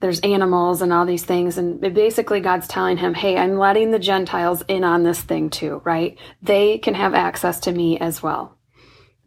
there's 0.00 0.20
animals 0.20 0.80
and 0.80 0.90
all 0.90 1.04
these 1.04 1.26
things. 1.26 1.58
And 1.58 1.78
basically, 1.78 2.40
God's 2.40 2.66
telling 2.66 2.96
him, 2.96 3.12
Hey, 3.12 3.36
I'm 3.36 3.58
letting 3.58 3.90
the 3.90 3.98
Gentiles 3.98 4.62
in 4.68 4.84
on 4.84 5.02
this 5.02 5.20
thing 5.20 5.50
too, 5.50 5.82
right? 5.84 6.16
They 6.40 6.78
can 6.78 6.94
have 6.94 7.12
access 7.12 7.60
to 7.60 7.72
me 7.72 7.98
as 7.98 8.22
well. 8.22 8.56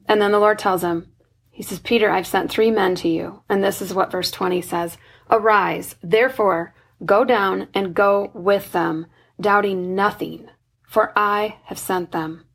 And 0.07 0.19
then 0.19 0.31
the 0.31 0.39
Lord 0.39 0.57
tells 0.57 0.81
him, 0.81 1.11
He 1.51 1.61
says, 1.61 1.77
Peter, 1.77 2.09
I've 2.09 2.25
sent 2.25 2.49
three 2.49 2.71
men 2.71 2.95
to 2.95 3.07
you. 3.07 3.43
And 3.47 3.63
this 3.63 3.79
is 3.79 3.93
what 3.93 4.11
verse 4.11 4.31
20 4.31 4.63
says 4.63 4.97
Arise, 5.29 5.95
therefore, 6.01 6.73
go 7.05 7.23
down 7.23 7.67
and 7.73 7.93
go 7.93 8.31
with 8.33 8.71
them, 8.71 9.05
doubting 9.39 9.95
nothing, 9.95 10.49
for 10.87 11.13
I 11.15 11.57
have 11.65 11.79
sent 11.79 12.11
them. 12.11 12.45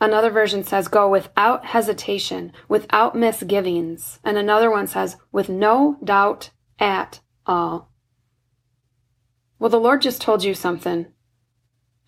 Another 0.00 0.30
version 0.30 0.64
says, 0.64 0.88
Go 0.88 1.08
without 1.10 1.66
hesitation, 1.66 2.52
without 2.68 3.14
misgivings. 3.14 4.18
And 4.24 4.38
another 4.38 4.70
one 4.70 4.86
says, 4.86 5.16
With 5.30 5.48
no 5.48 5.98
doubt 6.02 6.50
at 6.78 7.20
all. 7.44 7.90
Well, 9.58 9.70
the 9.70 9.78
Lord 9.78 10.00
just 10.00 10.22
told 10.22 10.42
you 10.42 10.54
something. 10.54 11.06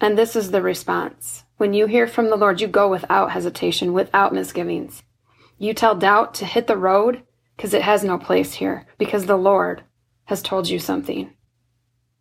And 0.00 0.16
this 0.16 0.34
is 0.34 0.50
the 0.50 0.62
response. 0.62 1.44
When 1.58 1.74
you 1.74 1.86
hear 1.86 2.06
from 2.06 2.30
the 2.30 2.36
Lord, 2.36 2.60
you 2.60 2.66
go 2.66 2.88
without 2.88 3.32
hesitation, 3.32 3.92
without 3.92 4.32
misgivings. 4.32 5.02
You 5.58 5.74
tell 5.74 5.94
doubt 5.94 6.34
to 6.34 6.46
hit 6.46 6.66
the 6.66 6.78
road 6.78 7.22
because 7.56 7.74
it 7.74 7.82
has 7.82 8.04
no 8.04 8.18
place 8.18 8.54
here, 8.54 8.86
because 8.98 9.26
the 9.26 9.36
Lord 9.36 9.84
has 10.24 10.42
told 10.42 10.68
you 10.68 10.78
something. 10.78 11.32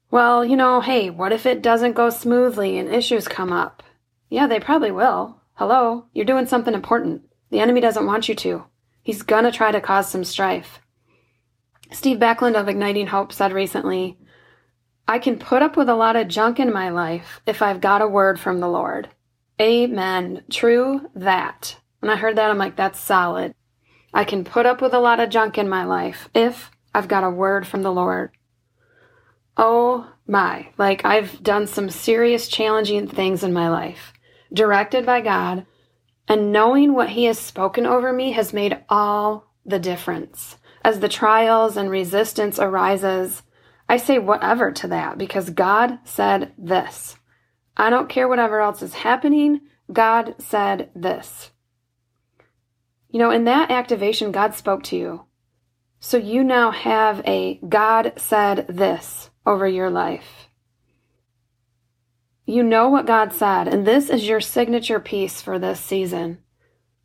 Well, 0.09 0.43
you 0.43 0.55
know, 0.55 0.81
hey, 0.81 1.09
what 1.09 1.31
if 1.31 1.45
it 1.45 1.61
doesn't 1.61 1.93
go 1.93 2.09
smoothly 2.09 2.77
and 2.77 2.89
issues 2.89 3.27
come 3.27 3.53
up? 3.53 3.81
Yeah, 4.29 4.47
they 4.47 4.59
probably 4.59 4.91
will. 4.91 5.41
Hello, 5.53 6.05
you're 6.13 6.25
doing 6.25 6.47
something 6.47 6.73
important. 6.73 7.23
The 7.50 7.59
enemy 7.59 7.81
doesn't 7.81 8.05
want 8.05 8.27
you 8.27 8.35
to. 8.35 8.65
He's 9.03 9.23
gonna 9.23 9.51
try 9.51 9.71
to 9.71 9.81
cause 9.81 10.09
some 10.09 10.23
strife. 10.23 10.79
Steve 11.91 12.17
Backlund 12.17 12.55
of 12.55 12.67
Igniting 12.67 13.07
Hope 13.07 13.33
said 13.33 13.51
recently, 13.51 14.17
I 15.07 15.19
can 15.19 15.38
put 15.38 15.61
up 15.61 15.75
with 15.75 15.89
a 15.89 15.95
lot 15.95 16.15
of 16.15 16.27
junk 16.27 16.59
in 16.59 16.71
my 16.71 16.89
life 16.89 17.41
if 17.45 17.61
I've 17.61 17.81
got 17.81 18.01
a 18.01 18.07
word 18.07 18.39
from 18.39 18.59
the 18.59 18.69
Lord. 18.69 19.09
Amen. 19.59 20.43
True 20.50 21.09
that. 21.15 21.77
When 22.00 22.09
I 22.09 22.15
heard 22.15 22.38
that, 22.38 22.50
I'm 22.50 22.57
like, 22.57 22.75
that's 22.75 23.00
solid. 23.00 23.53
I 24.13 24.23
can 24.23 24.43
put 24.43 24.65
up 24.65 24.81
with 24.81 24.93
a 24.93 24.99
lot 24.99 25.19
of 25.19 25.29
junk 25.29 25.57
in 25.57 25.69
my 25.69 25.85
life 25.85 26.29
if 26.33 26.71
I've 26.93 27.07
got 27.07 27.23
a 27.23 27.29
word 27.29 27.65
from 27.65 27.81
the 27.81 27.91
Lord. 27.91 28.31
Oh 29.57 30.09
my, 30.27 30.69
like 30.77 31.05
I've 31.05 31.41
done 31.43 31.67
some 31.67 31.89
serious 31.89 32.47
challenging 32.47 33.07
things 33.07 33.43
in 33.43 33.53
my 33.53 33.69
life, 33.69 34.13
directed 34.53 35.05
by 35.05 35.21
God, 35.21 35.65
and 36.27 36.51
knowing 36.51 36.93
what 36.93 37.09
He 37.09 37.25
has 37.25 37.39
spoken 37.39 37.85
over 37.85 38.11
me 38.11 38.31
has 38.31 38.53
made 38.53 38.83
all 38.89 39.51
the 39.65 39.79
difference. 39.79 40.57
As 40.83 40.99
the 40.99 41.09
trials 41.09 41.77
and 41.77 41.89
resistance 41.89 42.59
arises, 42.59 43.43
I 43.87 43.97
say 43.97 44.19
whatever 44.19 44.71
to 44.71 44.87
that 44.87 45.17
because 45.17 45.49
God 45.49 45.99
said 46.05 46.53
this. 46.57 47.17
I 47.77 47.89
don't 47.89 48.09
care 48.09 48.27
whatever 48.27 48.61
else 48.61 48.81
is 48.81 48.93
happening. 48.93 49.61
God 49.91 50.35
said 50.39 50.89
this. 50.95 51.51
You 53.11 53.19
know, 53.19 53.29
in 53.29 53.43
that 53.43 53.69
activation, 53.69 54.31
God 54.31 54.55
spoke 54.55 54.83
to 54.83 54.95
you. 54.95 55.25
So 55.99 56.17
you 56.17 56.43
now 56.43 56.71
have 56.71 57.21
a 57.27 57.59
God 57.67 58.13
said 58.15 58.65
this 58.67 59.29
over 59.45 59.67
your 59.67 59.89
life. 59.89 60.49
You 62.45 62.63
know 62.63 62.89
what 62.89 63.05
God 63.05 63.33
said, 63.33 63.67
and 63.67 63.85
this 63.85 64.09
is 64.09 64.27
your 64.27 64.41
signature 64.41 64.99
piece 64.99 65.41
for 65.41 65.59
this 65.59 65.79
season. 65.79 66.39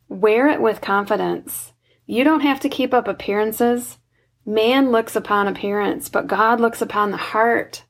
Wear 0.09 0.47
it 0.47 0.61
with 0.61 0.81
confidence. 0.81 1.73
You 2.05 2.23
don't 2.23 2.39
have 2.39 2.59
to 2.61 2.69
keep 2.69 2.93
up 2.93 3.07
appearances. 3.07 3.97
Man 4.45 4.91
looks 4.91 5.15
upon 5.15 5.47
appearance, 5.47 6.09
but 6.09 6.27
God 6.27 6.59
looks 6.59 6.81
upon 6.81 7.11
the 7.11 7.17
heart. 7.17 7.83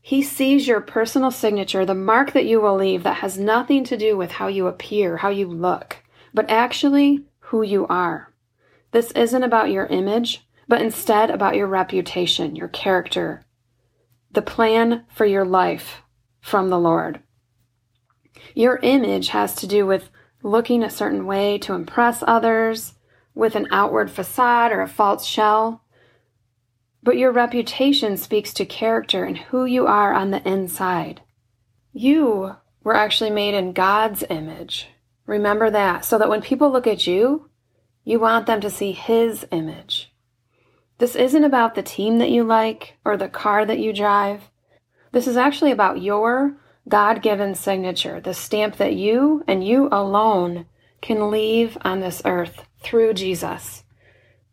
He 0.00 0.22
sees 0.22 0.66
your 0.66 0.80
personal 0.80 1.30
signature, 1.30 1.84
the 1.84 1.94
mark 1.94 2.32
that 2.32 2.46
you 2.46 2.60
will 2.60 2.76
leave 2.76 3.02
that 3.02 3.16
has 3.16 3.36
nothing 3.36 3.84
to 3.84 3.96
do 3.96 4.16
with 4.16 4.32
how 4.32 4.46
you 4.46 4.68
appear, 4.68 5.18
how 5.18 5.28
you 5.28 5.48
look, 5.48 5.96
but 6.32 6.48
actually 6.48 7.26
who 7.48 7.62
you 7.62 7.86
are. 7.88 8.32
This 8.92 9.10
isn't 9.12 9.42
about 9.42 9.70
your 9.70 9.86
image, 9.86 10.46
but 10.66 10.82
instead 10.82 11.30
about 11.30 11.56
your 11.56 11.66
reputation, 11.66 12.56
your 12.56 12.68
character, 12.68 13.44
the 14.30 14.42
plan 14.42 15.04
for 15.08 15.24
your 15.24 15.44
life 15.44 16.02
from 16.40 16.68
the 16.68 16.78
Lord. 16.78 17.20
Your 18.54 18.78
image 18.82 19.28
has 19.28 19.54
to 19.56 19.66
do 19.66 19.86
with 19.86 20.10
looking 20.42 20.82
a 20.82 20.90
certain 20.90 21.26
way 21.26 21.58
to 21.58 21.72
impress 21.72 22.22
others, 22.26 22.94
with 23.34 23.54
an 23.54 23.68
outward 23.70 24.10
facade 24.10 24.72
or 24.72 24.82
a 24.82 24.88
false 24.88 25.24
shell. 25.24 25.84
But 27.02 27.16
your 27.16 27.32
reputation 27.32 28.16
speaks 28.16 28.52
to 28.54 28.66
character 28.66 29.24
and 29.24 29.38
who 29.38 29.64
you 29.64 29.86
are 29.86 30.12
on 30.12 30.32
the 30.32 30.46
inside. 30.46 31.22
You 31.92 32.56
were 32.82 32.94
actually 32.94 33.30
made 33.30 33.54
in 33.54 33.72
God's 33.72 34.24
image. 34.28 34.88
Remember 35.28 35.70
that, 35.70 36.06
so 36.06 36.16
that 36.16 36.30
when 36.30 36.40
people 36.40 36.72
look 36.72 36.86
at 36.86 37.06
you, 37.06 37.50
you 38.02 38.18
want 38.18 38.46
them 38.46 38.62
to 38.62 38.70
see 38.70 38.92
His 38.92 39.46
image. 39.50 40.10
This 40.96 41.14
isn't 41.14 41.44
about 41.44 41.74
the 41.74 41.82
team 41.82 42.16
that 42.18 42.30
you 42.30 42.42
like 42.44 42.96
or 43.04 43.18
the 43.18 43.28
car 43.28 43.66
that 43.66 43.78
you 43.78 43.92
drive. 43.92 44.50
This 45.12 45.26
is 45.26 45.36
actually 45.36 45.70
about 45.70 46.00
your 46.00 46.56
God 46.88 47.20
given 47.20 47.54
signature, 47.54 48.22
the 48.22 48.32
stamp 48.32 48.78
that 48.78 48.94
you 48.94 49.44
and 49.46 49.62
you 49.62 49.90
alone 49.92 50.64
can 51.02 51.30
leave 51.30 51.76
on 51.82 52.00
this 52.00 52.22
earth 52.24 52.64
through 52.82 53.12
Jesus. 53.12 53.84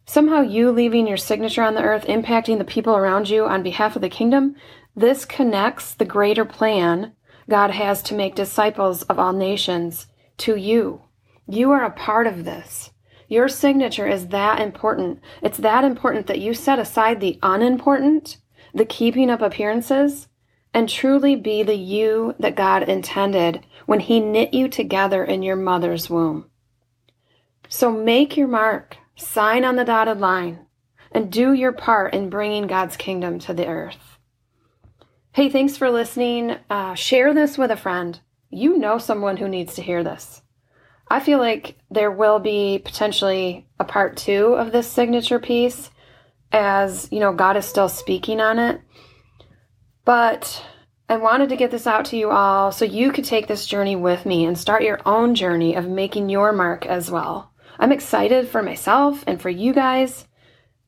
Somehow, 0.06 0.42
you 0.42 0.72
leaving 0.72 1.08
your 1.08 1.16
signature 1.16 1.64
on 1.64 1.76
the 1.76 1.84
earth, 1.84 2.04
impacting 2.04 2.58
the 2.58 2.66
people 2.66 2.98
around 2.98 3.30
you 3.30 3.46
on 3.46 3.64
behalf 3.64 3.96
of 3.96 4.02
the 4.02 4.10
kingdom, 4.10 4.58
this 4.94 5.24
connects 5.24 5.94
the 5.94 6.04
greater 6.04 6.44
plan 6.44 7.14
God 7.50 7.72
has 7.72 8.04
to 8.04 8.14
make 8.14 8.36
disciples 8.36 9.04
of 9.04 9.18
all 9.18 9.32
nations 9.32 10.08
to 10.38 10.56
you. 10.56 11.02
You 11.48 11.72
are 11.72 11.84
a 11.84 11.92
part 11.92 12.28
of 12.28 12.46
this. 12.46 12.92
Your 13.28 13.48
signature 13.48 14.08
is 14.08 14.28
that 14.28 14.60
important. 14.60 15.20
It's 15.42 15.58
that 15.58 15.84
important 15.84 16.28
that 16.28 16.40
you 16.40 16.54
set 16.54 16.80
aside 16.80 17.20
the 17.20 17.40
unimportant, 17.42 18.38
the 18.74 18.86
keeping 18.86 19.30
up 19.30 19.42
appearances, 19.42 20.28
and 20.74 20.90
truly 20.90 21.36
be 21.36 21.64
the 21.64 21.76
you 21.76 22.36
that 22.40 22.56
God 22.56 22.84
intended 22.84 23.66
when 23.86 24.02
He 24.02 24.20
knit 24.20 24.54
you 24.54 24.68
together 24.68 25.24
in 25.24 25.42
your 25.42 25.56
mother's 25.56 26.10
womb. 26.10 26.50
So 27.70 27.92
make 27.92 28.38
your 28.38 28.48
mark, 28.48 28.98
sign 29.16 29.64
on 29.64 29.76
the 29.76 29.86
dotted 29.86 30.20
line, 30.20 30.66
and 31.12 31.32
do 31.32 31.54
your 31.54 31.72
part 31.72 32.14
in 32.14 32.30
bringing 32.30 32.68
God's 32.68 32.98
kingdom 32.98 33.40
to 33.40 33.54
the 33.54 33.66
earth. 33.66 34.20
Hey, 35.32 35.50
thanks 35.50 35.78
for 35.78 35.90
listening. 35.90 36.58
Uh, 36.70 36.94
share 36.94 37.34
this 37.34 37.58
with 37.58 37.72
a 37.72 37.78
friend. 37.78 38.20
You 38.50 38.78
know 38.78 38.98
someone 38.98 39.38
who 39.38 39.48
needs 39.48 39.76
to 39.76 39.82
hear 39.82 40.04
this. 40.04 40.42
I 41.08 41.20
feel 41.20 41.40
like 41.40 41.78
there 41.92 42.12
will 42.12 42.40
be 42.40 42.82
potentially 42.84 43.68
a 43.80 43.84
part 43.84 44.18
two 44.18 44.56
of 44.56 44.72
this 44.72 44.88
signature 44.88 45.40
piece 45.40 45.92
as, 46.52 47.08
you 47.12 47.20
know, 47.20 47.34
God 47.34 47.58
is 47.58 47.66
still 47.66 47.90
speaking 47.90 48.40
on 48.40 48.58
it. 48.58 48.82
But 50.04 50.64
I 51.08 51.18
wanted 51.18 51.50
to 51.50 51.58
get 51.58 51.70
this 51.70 51.86
out 51.86 52.06
to 52.06 52.18
you 52.18 52.32
all 52.32 52.72
so 52.72 52.86
you 52.86 53.12
could 53.12 53.26
take 53.26 53.48
this 53.48 53.68
journey 53.68 53.96
with 53.96 54.26
me 54.26 54.46
and 54.46 54.58
start 54.58 54.84
your 54.84 55.00
own 55.06 55.36
journey 55.36 55.76
of 55.76 55.88
making 55.88 56.30
your 56.30 56.52
mark 56.52 56.86
as 56.86 57.12
well. 57.12 57.52
I'm 57.78 57.92
excited 57.92 58.48
for 58.48 58.64
myself 58.64 59.24
and 59.28 59.40
for 59.40 59.50
you 59.50 59.74
guys. 59.74 60.28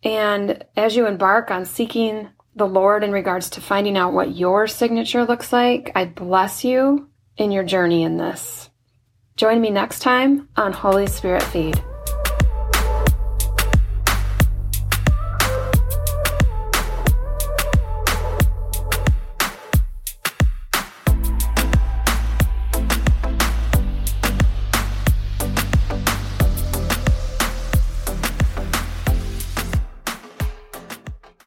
And 0.04 0.63
as 0.76 0.96
you 0.96 1.06
embark 1.06 1.52
on 1.52 1.65
seeking 1.65 2.30
the 2.56 2.67
Lord 2.67 3.04
in 3.04 3.12
regards 3.12 3.52
to 3.52 3.62
finding 3.62 3.98
out 3.98 4.13
what 4.13 4.36
your 4.36 4.67
signature 4.67 5.26
looks 5.26 5.54
like, 5.54 5.91
I 5.93 6.06
bless 6.06 6.63
you 6.63 7.10
in 7.38 7.52
your 7.52 7.63
journey 7.63 8.04
in 8.04 8.17
this. 8.17 8.69
Join 9.36 9.62
me 9.62 9.69
next 9.69 10.00
time 10.00 10.50
on 10.56 10.73
Holy 10.73 11.08
Spirit 11.08 11.43
Feed. 11.43 11.82